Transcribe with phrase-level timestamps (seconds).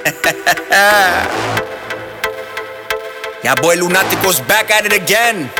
[3.44, 5.44] yeah, boy Lunatico's back at it again.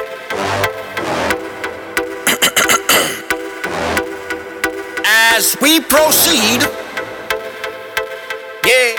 [5.05, 6.63] As we proceed,
[8.65, 8.95] yeah.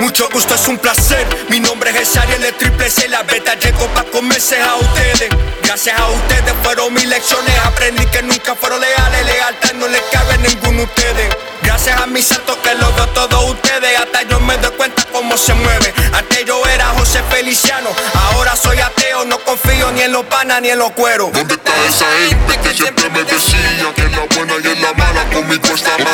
[0.00, 1.26] Mucho gusto, es un placer.
[1.48, 5.30] Mi nombre es Ariel, el triple C, la beta llegó pa' comerse a ustedes.
[5.64, 7.58] Gracias a ustedes fueron mis lecciones.
[7.64, 11.53] Aprendí que nunca fueron leales, lealtad no le cabe a ninguno de ustedes.
[11.74, 13.98] Gracias a mis santos que los veo todos ustedes.
[13.98, 15.92] Hasta yo me doy cuenta cómo se mueve.
[16.12, 19.24] Antes yo era José Feliciano, ahora soy ateo.
[19.24, 21.32] No confío ni en los panas ni en los cueros.
[21.32, 24.92] ¿Dónde está esa gente que siempre me decía que en la buena y en la
[24.92, 26.04] mala conmigo estaba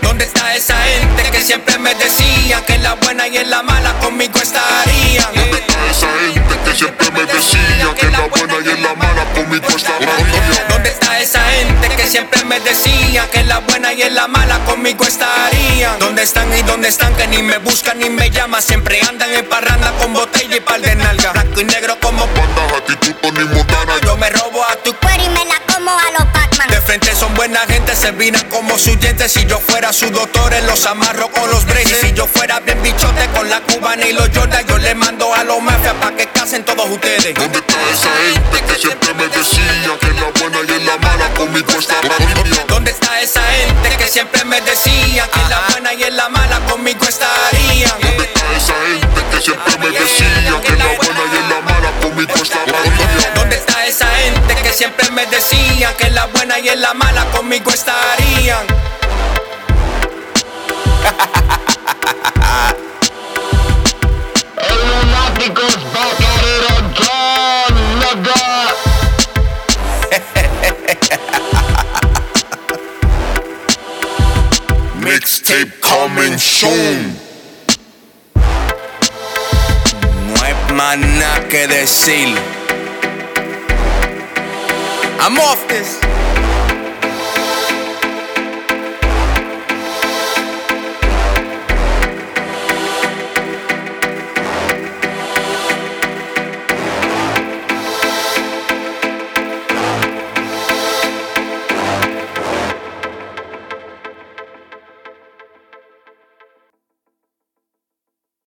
[0.00, 3.62] ¿Dónde está esa gente que siempre me decía que en la buena y en la
[3.62, 4.91] mala conmigo estarían?
[12.02, 15.98] Que siempre me decía que en la buena y en la mala conmigo estarían?
[15.98, 18.60] ¿Dónde están y dónde están que ni me buscan ni me llaman?
[18.60, 21.32] Siempre andan en parranda con botella y par de nalga.
[21.32, 25.28] Blanco y negro como Bandas, actitud, Tony Montana yo me robo a tu Cuero y
[25.28, 26.68] me la como a los Pac-Man.
[26.68, 29.32] De frente son buena gente, se vinan como sus dientes.
[29.32, 32.00] Si yo fuera su doctor, los amarro con los braces.
[32.00, 35.44] Si yo fuera bien bichote con la cubana y los Jordan, yo le mando a
[35.44, 37.34] los mafias pa' que casen todos ustedes.
[37.34, 37.61] ¿Dónde
[40.12, 42.02] en la buena y en la mala conmigo estaba
[42.68, 46.28] ¿Dónde está esa gente que siempre me decía que en la buena y en la
[46.28, 48.00] mala conmigo estarían?
[48.00, 51.60] ¿Dónde está esa gente que siempre me decía que en la buena y en la
[51.60, 52.64] mala conmigo estaba
[53.34, 56.94] ¿Dónde está esa gente que siempre me decía que en la buena y en la
[56.94, 58.91] mala conmigo estarían?
[75.02, 77.16] Mixtape coming soon.
[78.36, 80.54] No hay
[81.48, 82.38] que decir.
[85.18, 85.98] I'm off this.